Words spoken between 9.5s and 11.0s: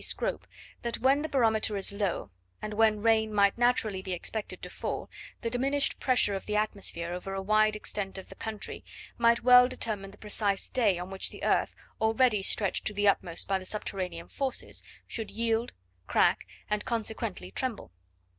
determine the precise day